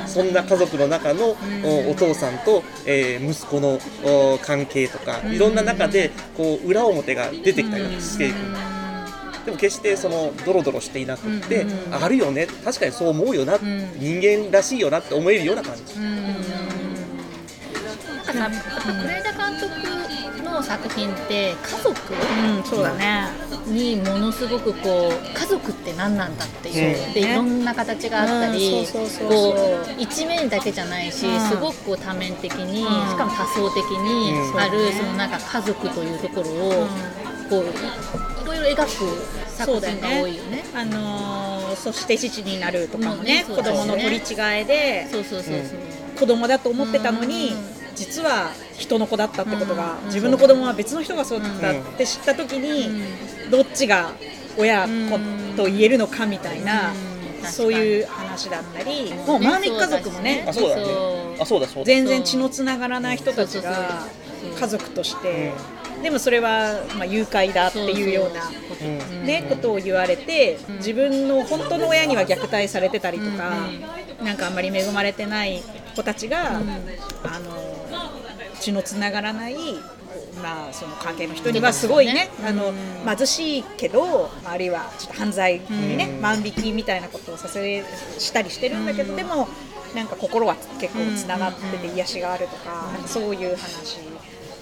[0.07, 8.35] そんな家族の中の、おお父さんと、えー息子のお関係とか、いろんな中でこう裏表が出てきたりしていく。
[9.44, 16.35] でも決してそのドロドロしていなくって、あるよね確かにそう思うよな、人間らしいよなって思えるような感じ、なん。
[18.24, 18.61] かさ監
[19.61, 20.24] 督
[20.55, 23.29] の作品って家族うん、そうだね。
[23.67, 27.12] にものすごくこう家族って何なんだっていう、うん。
[27.12, 28.87] でいろんな形があったり、
[29.99, 31.40] 一面だけじゃないし、うん。
[31.40, 33.11] すごくこう多面的に、うん。
[33.11, 34.61] しかも多層的にうん。
[34.61, 36.87] ある、そのなんか家族というところを、
[37.51, 38.90] こういろいろ描く
[39.49, 40.64] 作品が多いよね。
[40.75, 43.62] あのーそして父になるとかもねもうね。
[43.62, 44.21] 子供の取り違
[44.61, 45.79] えでそうそうそうそう。
[46.19, 50.07] 子供だと思ってたのに、うん実は人の子だったってことが、うん。
[50.07, 53.04] 自分の子供は別の人がそうだったって知った時に、
[53.50, 54.12] どっちが
[54.59, 56.92] 親子と言えるのかみたいな、
[57.42, 57.50] うん。
[57.50, 60.85] そういう話だったり、もうマーミック家族もねあそうだね。
[60.85, 61.42] そう。
[61.42, 61.85] あそうだそうだ。
[61.85, 63.92] 全然血のつながらない人たちがそうそ
[64.46, 64.61] うそう。
[64.61, 65.52] 家族として、
[66.02, 68.42] でもそれはまあ誘拐だっていうような。
[68.48, 73.50] うんね、ことを言われて自分の本当の親には虐待されてたりとか、
[74.22, 74.37] なん。
[74.37, 75.62] かあんまり恵まれてない
[75.96, 76.64] 子たちが、あの
[78.61, 79.55] 血のつながらない、
[80.43, 82.73] まあ、その関係の人にはすごいね、あの
[83.17, 87.85] 貧しいけどあるいはちょっと犯罪にね、万引きみたいなことをさせ
[88.19, 89.49] したりしてるんだけど、でも
[89.95, 93.03] なんか心は結構つながってて癒しがあるとか、なん。
[93.03, 93.99] かそういう話。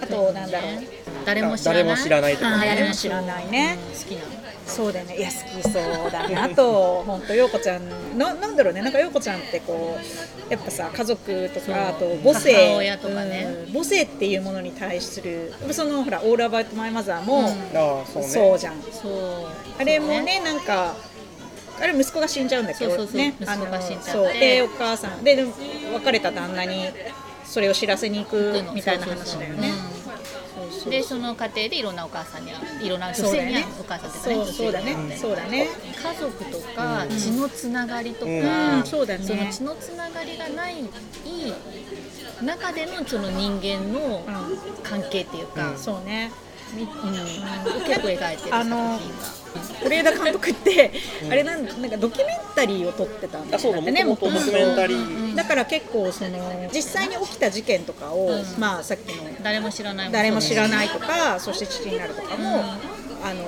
[0.02, 0.82] あとなんだろう。
[1.24, 1.84] 誰も知らない。
[1.84, 3.50] 誰も知らないとかはい誰も知らない。
[3.50, 8.18] ね好きなのそうだよね、いや好きそうだなと、本当、陽子ちゃん。
[8.18, 11.74] な、なんだろうね、なんか陽子ちゃんってこう、やっぱさ、家族とそう。
[11.74, 13.48] か、あと母性、母親とかね。
[13.68, 13.72] うん。
[13.72, 18.28] 母性っていうものに対する、そのほら、オールアバウトマイマザーも、ああそうね。
[18.28, 18.74] そうじゃん。
[18.82, 19.12] そう。
[19.78, 20.94] あれもね、なんか、
[21.80, 23.16] あれ息子が死んじゃうんだけどそうそうそう。
[23.16, 24.10] ね、息子が死んじゃって。
[24.10, 24.40] あのそう。
[24.40, 25.24] でお母さん。
[25.24, 25.44] で
[25.94, 26.88] 別れた旦那に
[27.44, 29.68] それを知らせに行くみたいな話だよね。
[29.68, 29.91] うん
[30.90, 35.16] でその過程でいろんなお母さんに会ういろんな女性に会うお母さんっていうかねそうだね。
[35.16, 35.68] そうだね。
[36.02, 38.86] 家族とか血のつながりとか、うん。
[38.86, 39.24] そうだね。
[39.24, 40.76] その血のつながりがない
[42.42, 44.58] 中でのその人間のうん。
[44.82, 46.32] 関係っていうか、そうね。
[46.74, 46.90] みうん。
[47.86, 49.42] 結構描いてる作品が。
[49.82, 50.92] 是枝監督って、
[51.30, 54.46] あれなんなんかドキュメンタリーを撮ってたんだってねもともと
[55.36, 58.44] だから結構その実際に起きた事件とかを、うん。
[58.58, 62.64] まあさっきの誰も知らない誰も知らいないとかそして父になるとかも、
[63.22, 63.44] あの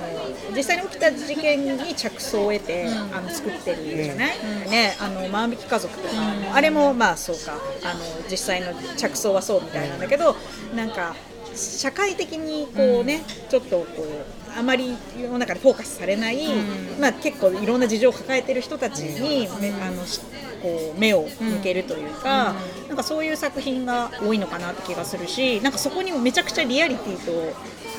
[0.55, 4.95] 実際に起きた事件に着想を得て、あの作ってるじゃない、ね。
[4.99, 6.13] あの万引き家族とか、
[6.53, 7.53] あれもまあそうか。
[7.83, 10.35] あの実際の着想はそうみたいなんだけど
[10.75, 11.15] なんか
[11.55, 17.01] 社会的にこうね、ちょっとこうあまり世の中でフォーカスされない、うん。
[17.01, 20.21] まあ、結構いろんな事情を抱えてる人たちに、めあのし
[20.65, 22.55] こう目を向けるというか、
[22.87, 27.53] なんかそういう作品が多いのかなって気がするしなんかそこにもめちゃくちゃリアリティと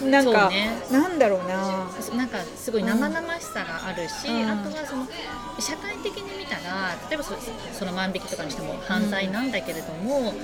[0.05, 0.69] なんか、そうね。
[0.91, 1.89] なんだろうな。
[2.17, 4.51] なんかすごい生々しさがあるし、うん。
[4.51, 5.07] あとはその
[5.59, 7.33] 社会的に見たら例えばそ
[7.73, 10.35] その万引きとかにしても犯罪なんだけれども、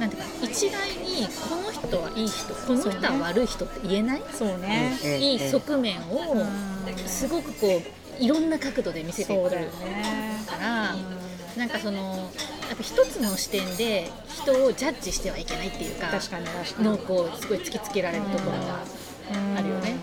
[0.00, 6.96] なんていうか一概にこの人はいい人この人は悪い人って言えない、そうね、うんいい側面をうん。
[7.06, 7.82] すごくこ
[8.20, 9.68] ういろんな角度で見せてくる
[10.46, 10.94] から。
[11.56, 12.00] なんかその
[12.68, 16.88] やっぱ一つの視点で人をジャッジしてはいけないっていうか確かに確かに。
[16.88, 18.80] のをこうすごい突きつけられるところが
[19.58, 19.96] あるよね。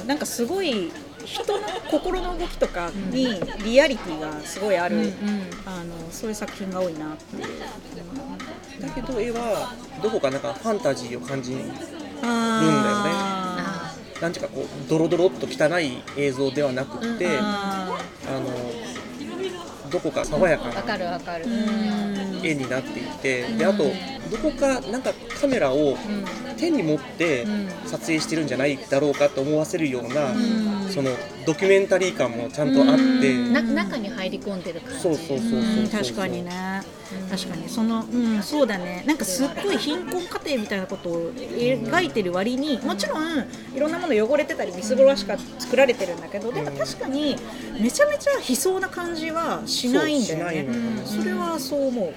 [0.00, 0.08] うん。
[0.08, 0.90] なんかすごい
[1.24, 5.10] 人の心の動きとかにリアリティがすごいある、うんうん。
[5.66, 7.44] あのそういう作品が多いなっていう。
[8.80, 11.58] だけど絵はどこかなんかファンタジーを感じる
[12.22, 18.46] ああなんていうかこうドロドロっと汚い映像ではなくって、うんああの
[19.90, 21.44] どこか爽やかーわかなるわかる。
[21.44, 23.84] ーうん絵になっていてであと
[24.30, 25.96] どこかなんかカメラを
[26.56, 27.68] 手に持ってうん。
[27.88, 30.90] 撮影してるんじゃないだろうかと思わせるような、うん。
[30.90, 31.10] その
[31.46, 33.52] ドキュメンタリー感もちゃんとあって、うん。
[33.52, 35.00] な中に入り込んでる感じ。
[35.00, 36.82] そうそうそうそう確かにね。
[37.30, 37.68] 確かに。
[37.68, 39.04] そのうんそうだね。
[39.06, 43.22] なんかすっごい貧困家庭みたいなことを描いてる割にもちろん
[43.74, 47.36] いろんなもの汚れてたりみすぼらしく作られてるんだけどでも確かに
[47.80, 50.66] めちゃめちゃ悲壮な感じはしないんだよね。
[51.06, 52.12] それはそう思う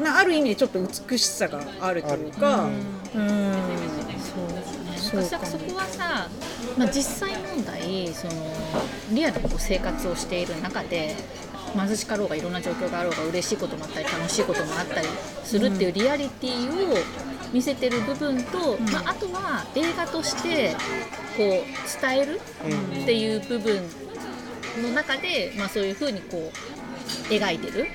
[0.00, 2.64] なある意味でちょっと美しさがあるというか
[3.14, 3.52] うん。
[4.96, 5.38] そうそか。
[5.40, 6.28] もそこはさ、
[6.78, 8.32] まあ、実際問題その
[9.12, 11.14] リアルにこう生活をしている中で
[11.74, 15.08] 貧しかろうがいろんな状況があろうが嬉しいこともあったり楽しいこともあったり
[15.44, 16.96] するっていうリアリティを
[17.52, 20.74] 見せてる部分と、まあ、あとは映画として
[21.36, 23.82] こう伝えるうんっていう部分
[24.82, 26.81] の中で、まあ、そういうふうにこう
[27.30, 27.86] 描いてる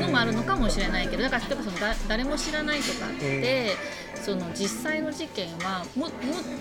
[0.00, 3.76] のもあるのかもしれないけどだから例えばそのだ誰も知らないとかって、
[4.22, 6.10] その実際の事件はももう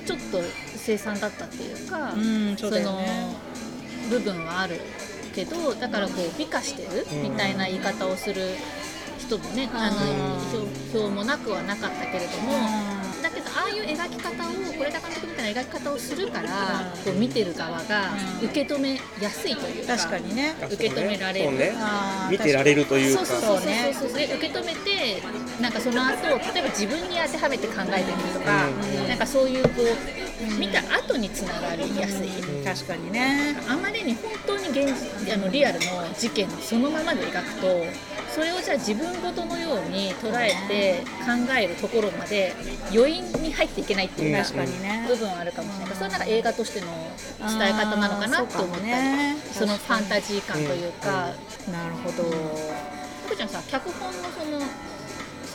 [0.05, 0.41] ちょっと
[0.77, 2.81] 凄惨だったっていうか、うんそうね。
[2.81, 3.01] その
[4.09, 4.79] 部分はある
[5.33, 7.23] けどだからこう美化してるうん。
[7.23, 8.41] みたいな言い方をする
[9.17, 10.11] 人もね、あの
[10.53, 13.04] 表表もなくはなかったけれども。
[13.35, 16.49] だけどああいう描き方を是枝監督みたいな描き方をするから
[17.03, 20.55] こう見てる側が受け止めやすいというか確かにね。
[20.71, 21.49] 受け止められる。
[21.49, 21.73] そうね。
[22.31, 23.25] 見てられるというか。
[23.25, 24.09] そうそうそうそうねそう。
[24.09, 25.21] そうで受け止めて
[25.61, 29.07] なんかその後例えば自分に当てはめて考えてみるとか、うん。
[29.07, 33.55] なんかそういうこう見た後につながりやすい、うん確かにね。
[33.67, 35.85] あまりに本当に現実あのリアルの
[36.17, 37.67] 事件をそのままで描くと
[38.35, 42.53] それをじゃあ自分ごとのように捉えて考えるところまで
[42.93, 45.05] 余韻に入っていけないっていう確かにね。
[45.07, 45.95] 部分はあるかもしれない。
[45.95, 46.87] それはなんか映画としての
[47.39, 49.35] 伝え方なのかなと思ったりそね。
[49.53, 51.29] そのファンタジー感というか、
[51.71, 52.23] なるほど。
[52.27, 54.59] ゆこちゃんさ脚本のその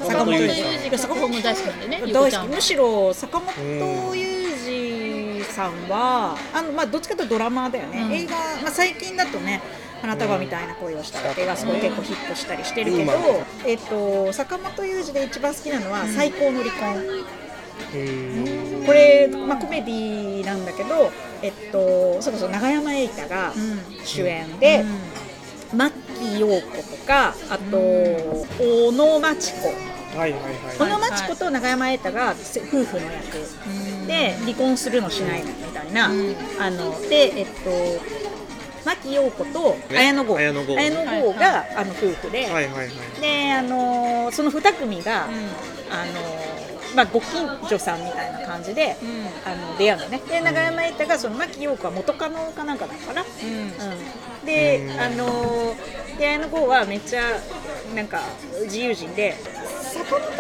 [0.09, 0.85] 坂本裕二さん。
[0.85, 8.13] 二脚本も大好きなんだよねむしろ坂本裕二さんはあの、まあ、どっちかというとドラマーだよね、うん。
[8.13, 9.61] 映画、まあ、最近だとね
[10.01, 13.71] 「花束みたいな恋をしたら」って映画すごい結構ヒットしたりしてるけど、うん。
[13.71, 16.97] えっと、坂本裕二で一番好きなのは「最高の離婚」
[17.95, 21.11] うんこれ、まあ、コメディなんだけど、
[21.43, 23.53] えっと、それこそ永山瑛太が
[24.05, 24.85] 主演で、
[25.73, 25.93] 牧
[26.39, 27.77] 陽子とかあと、
[28.59, 29.69] 小野真知子。
[30.17, 30.41] はいはい
[30.77, 30.93] 小はい。
[30.93, 36.11] 野真知子と永山瑛太がせ夫婦の役で離婚するのしないのみたいな、
[36.59, 38.20] あのでえっと
[38.85, 40.37] 牧陽子と綾野剛。
[40.37, 42.91] 綾野剛が、あの夫婦で、はいはいはい
[43.21, 45.33] であのその2組が、あの
[46.95, 48.97] まあ、ご近所さんみたいな感じで、
[49.45, 50.21] あの出会うのね。
[50.29, 55.01] で永山瑛太がその牧陽子は元カノかなんかなのかな、うん、で、うん。
[55.01, 55.77] あの
[56.19, 57.23] で綾野剛はめっちゃ
[57.95, 58.21] なんか
[58.65, 60.39] 自由人で坂本龍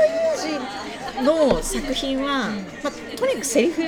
[1.18, 2.50] 二の作品は、
[2.82, 3.82] まあ、とにかくセリフ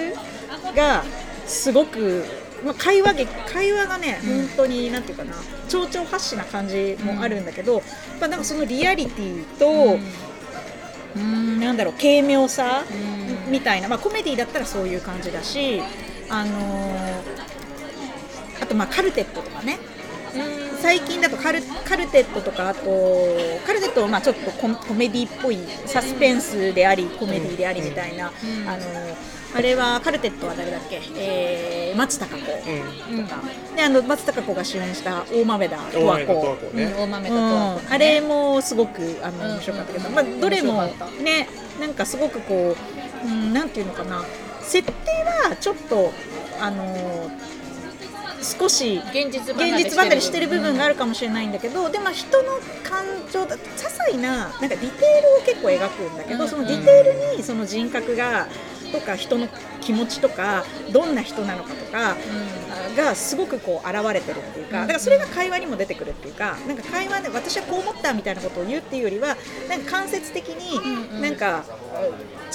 [0.75, 1.05] が
[1.47, 2.25] すごく、
[2.65, 5.35] まあ、会話劇会話がね、本当になんていうかな
[5.69, 7.83] 蝶々発しな感じもあるんだけど、やっ
[8.21, 9.99] ぱなんかそのリアリティと、
[11.17, 11.61] うん。
[11.61, 12.85] なんだろう軽妙さ、
[13.49, 15.83] みたいな、まあ、コメディだったらそういう感じだし、
[16.29, 17.23] あのー
[18.63, 19.79] あとまあカルテットとかね。
[20.81, 22.81] 最近だとカルカルテットとかあと
[23.67, 32.47] カルテットはまあちょっとココメディっぽいサスペンスでありコメディでありみたいな、あのーあれはカルテットは誰だっけ、えー松たか子。
[32.47, 33.43] とか、
[33.77, 36.33] であの松たか子が主演した大豆田十和大前と
[36.75, 40.85] 十和子あれもすごくあのうん面白かったけど、まあ、どれも
[41.23, 42.77] ねなんかすごくこ
[43.25, 44.25] う、うん、なんていうのかな。
[44.63, 44.93] 設定
[45.49, 46.13] はちょっと
[46.61, 47.31] あの
[48.41, 54.91] 少し現実現実離れしてる部分があるかもしれないんだけど、でも人の感情だ些細ななんかディテールを
[55.45, 56.49] 結構描くんだけど、うん。
[56.49, 58.47] そのディテールにその人格が
[58.93, 59.49] とか人の
[59.81, 62.17] 気持ちとかどんな人なのかとか
[62.97, 69.37] がすごくこう現れてるっていうかだからそれが会話にも出てくるっていうかなんか会話で私はこう思ったみたいなことを言うっていうよりは
[69.69, 71.65] なんか間接的になんか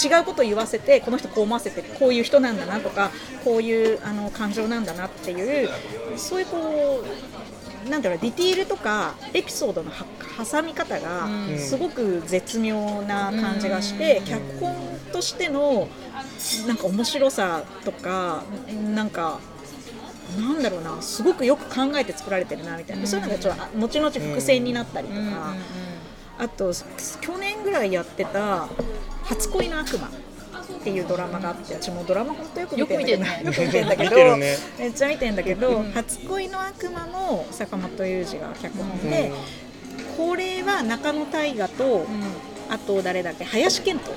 [0.04, 3.12] 違うことを言わせてこの人こう思わせてこういう人なんだなとか
[3.43, 5.69] こういうあの感情なんだなっていう
[6.15, 7.57] そういうこう
[7.90, 10.06] なんだろうディティールとかエピソードのは
[10.52, 11.58] 挟み方がうん。
[11.58, 14.26] すごく絶妙な感じがして、うん。
[14.26, 14.76] 脚本
[15.12, 15.88] としての
[16.68, 18.44] なんか面白さとか
[18.94, 19.40] なんか
[20.40, 25.56] なんだろうなすごくよく考えて作られてるなみたいな、そういうのがちょっとあ後々伏線になったりとか、
[26.38, 26.74] あと
[27.22, 28.68] 去年ぐらいやってた
[29.24, 30.10] 「初恋の悪魔」
[30.88, 34.58] っていうドラマがあって私もうドラマ本当よく見てんだけどよく見てるねよく見てんだけどね。
[34.80, 39.32] めっちゃ見てんだけどうん「初恋の悪魔」も坂本雄二が脚本で、
[40.15, 42.06] これは中野大河と、
[42.69, 44.15] あと誰だっけ林遣都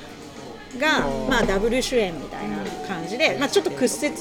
[0.79, 2.57] が、まあ、ダブル主演みたいな
[2.87, 4.15] 感じで、まあ、ちょっと屈折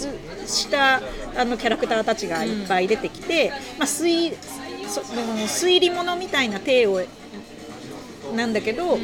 [0.46, 1.00] した
[1.36, 4.34] あのキャラクターたちがいっぱい出てきて、まあ、推
[4.88, 5.06] その
[5.46, 7.00] 推理物みたいな体を
[8.34, 8.98] なんだけど、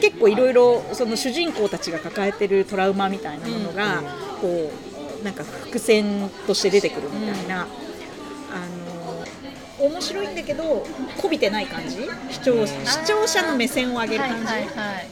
[0.00, 4.02] 結構いろいろその主人公たちが抱えてるトラウマみたいなものが、
[4.40, 4.72] こ
[5.20, 7.62] うなんか伏線として出てくるみたいな。
[7.62, 7.68] あの
[9.88, 10.86] 面白いんだけど
[11.20, 12.08] こびてない感じ？
[12.30, 12.72] 視聴視
[13.04, 14.46] 聴者の目線を上げる感じ、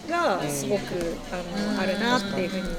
[0.09, 1.43] がすごくあ
[1.75, 2.77] のあるなっていうふうに思う。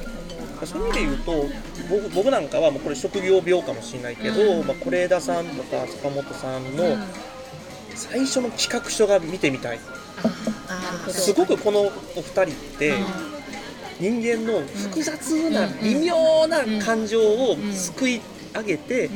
[0.66, 1.46] そういう意味で言うと
[1.90, 6.98] 僕僕なんかはもうこれ職業病かもしれないけど、まあ、是枝さんとか坂本さんの
[7.96, 9.80] 最初の企画書が見てみたい
[11.10, 12.46] すごくこのお二人っ
[12.78, 12.94] て
[14.00, 18.22] 人間の複雑な微妙な感情をすくい
[18.54, 19.10] 上げて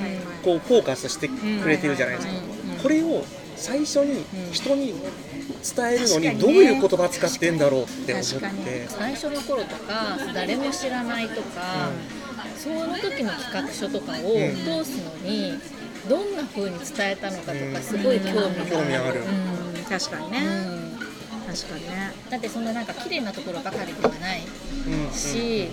[0.44, 2.34] こうフォーカスしてくれてるじゃないですか。
[2.82, 3.24] これを
[3.56, 4.94] 最初に人に
[5.76, 8.88] 伝えるのにどういう言葉使ってんだろうって思って。
[8.88, 11.90] 最初の頃とか誰も知らないとか、
[12.56, 15.54] その時の企画書とかを通すのに、
[16.08, 19.22] どんな風に伝えたのかとかすごい興味がある,、興味ある。
[19.22, 19.84] うん。
[19.86, 20.97] 確かにね、うん
[21.48, 22.12] 確かにね。
[22.30, 25.70] だってそんななんか綺麗なところばかりではないうんし、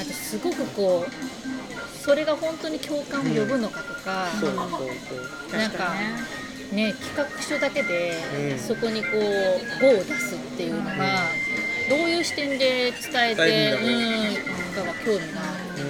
[0.00, 5.58] あとすごくこうそれが本当に共感を呼ぶのかとか、そうそうそう。
[5.58, 5.94] なんか
[6.72, 6.94] ねね。
[6.94, 8.18] 企画書だけで
[8.52, 8.58] うん。
[8.58, 10.96] そこにこう5を出すっていうのが、
[11.88, 15.84] どういう視点で伝えてううんかは興味がある。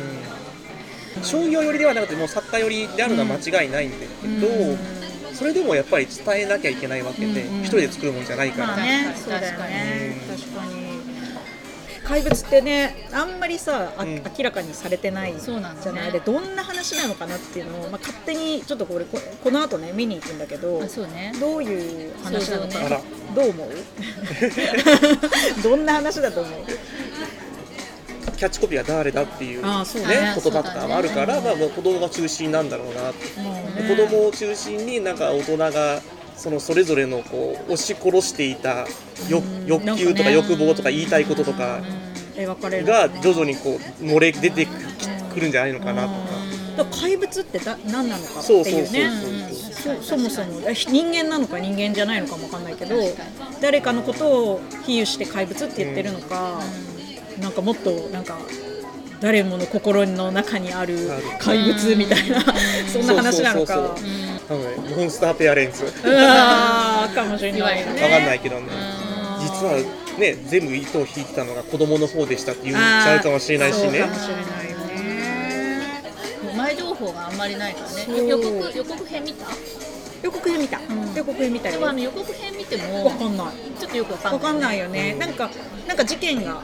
[1.17, 1.25] うん。
[1.25, 4.47] 商業寄りではなくてもう作家寄りであるのは間違いないんだけど、
[5.35, 10.17] それでもやっぱり伝えなきゃいけないわけで、うん一人で作るもんじゃないから、まあねそうだよね。
[10.31, 10.37] うん。
[10.37, 10.85] 確かに。
[12.05, 14.23] 怪物ってねあんまりさ、あうん。
[14.37, 15.81] 明らかにされてないそうなんだね。
[15.83, 21.33] じゃないでどんな話なのかなっていうのを、まあ、勝手にちょっとこれここの後ね見に行くんだけどあそうね。
[21.41, 23.01] どういう話なのかね。
[23.35, 23.69] どう思う？
[25.63, 26.61] どんな話だと思う？
[28.35, 29.69] キャッチコピーは誰だっていう,、ね。
[29.69, 33.27] ね言葉とかもあるから、まあ、もう子供が中心なんだろうなって、
[33.89, 36.01] 子供を中心になんか大人が
[36.37, 38.87] そのそれぞれのこう押し殺していた
[39.29, 39.45] 欲
[39.97, 41.81] 求とか欲望とか言いたいこととか
[42.37, 44.67] が徐々にこう漏れ出て
[45.33, 46.45] くるんじゃないのかなとか。
[47.01, 49.11] 怪物ってだ何なのかっていうね。
[50.03, 50.61] そもそも。
[50.67, 52.97] え人間なのか人間じゃないのかもわかんないけど
[53.61, 56.61] 誰かのことを比喩して怪物って言ってるのか、
[57.41, 58.39] なんかもっとなんか
[59.21, 60.97] 誰もの心の中にある
[61.39, 62.41] 怪物みたいな、
[62.93, 63.75] そんな話なのか。
[63.75, 64.09] そうそうそう
[64.49, 64.59] そう。
[64.59, 65.85] なのでモンスターペアレンツ。
[65.85, 67.61] うわーかもしれない。
[67.61, 68.63] わかんないけどね。
[69.41, 69.47] うん。
[69.47, 69.79] 実は
[70.19, 73.83] ね全部糸を引いてたのが子供の方でしたって言っちゃうかもしれないしね。
[73.83, 76.55] そうかもしれないよね。
[76.57, 78.29] 前情報があんまりないからね。
[78.29, 79.47] 予告予告編見た？
[80.23, 80.83] 予告編見た、ん。
[81.15, 81.75] 予告編見たよ。
[81.75, 83.47] でもあの予告編見てもわかんない。
[83.81, 84.33] ちょっとよくわかんない。
[84.35, 85.51] わかんないよね、なんか
[85.87, 86.63] なんか事件が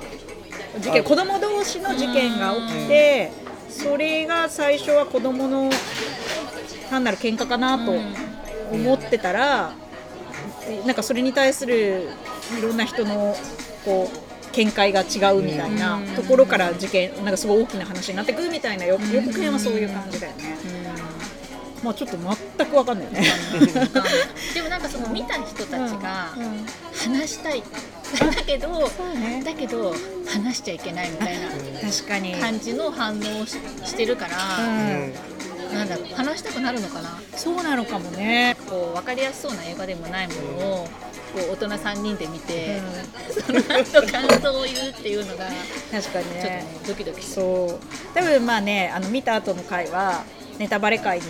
[0.78, 3.33] 事件子供同士の事件が起きて
[3.68, 5.70] それが最初は子供の
[6.88, 7.92] 単なる喧嘩かなと
[8.72, 9.72] 思ってたら、
[10.85, 12.09] なんかそれに対する
[12.59, 13.37] いろんな人の
[13.85, 20.56] こう見解が違うみたいなところから事件なんかすごい大きな話になってくるみたいな予予告編はそういう感じだよね。
[21.83, 22.16] まあちょっと
[22.58, 23.22] 全くわかんないよね。
[24.54, 26.66] でもなんかその見た人たちがうんうん。
[26.92, 27.62] 話したい
[28.18, 28.68] だけど
[29.14, 29.42] ね。
[29.44, 29.94] だけど
[30.26, 31.48] 話しちゃいけないみたいな
[31.90, 32.35] 確かに。
[32.35, 35.14] 感じの反応をししてるから、うん。
[35.74, 37.18] なんだろう話したくなるのかな。
[37.37, 38.56] そうなのかもね。
[38.68, 40.88] こう分かりやすそうな映画でもないものを
[41.37, 42.81] う大人3人で見て、
[43.46, 45.46] その後感想を言うっていうのが
[45.90, 48.14] 確かにちょっとねねドキドキそう。
[48.14, 50.24] 多分まあねあの見た後の回は
[50.58, 51.24] ネタバレ回に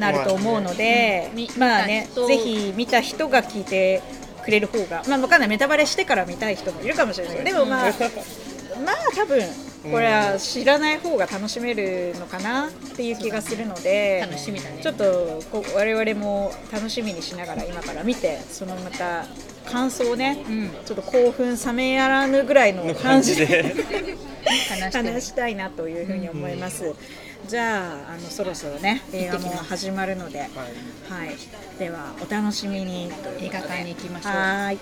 [0.00, 4.02] なると思うので、うんみまあねぜひ見た人が聞いて
[4.44, 7.36] くれる方がまあわかんないネタバレしてから見たい人もいるかもしれない。
[7.36, 7.90] けどでもまあ、
[8.84, 9.40] まあ多分
[9.82, 14.80] これは知らない方が楽しめるのかなっていう気がするので、楽しみだね。
[14.82, 19.24] ちょっとこう我々も楽しみにしながら今から見てそのまた
[19.64, 20.70] 感想をね、うん。
[20.84, 23.74] ちょっと興奮冷めやらぬぐらいのの感じで
[24.68, 26.94] 話して話したいなというふうに思います。
[27.50, 30.50] じゃああのそろそろね映画も始まるので、はい、
[31.80, 33.10] ではお楽しみに。
[33.40, 34.32] 映画館に行きましょう。
[34.32, 34.78] はーい